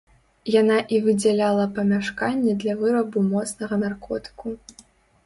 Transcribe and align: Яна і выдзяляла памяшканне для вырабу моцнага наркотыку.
Яна 0.61 0.77
і 0.95 1.01
выдзяляла 1.07 1.65
памяшканне 1.75 2.55
для 2.63 2.73
вырабу 2.79 3.23
моцнага 3.35 3.79
наркотыку. 3.85 4.55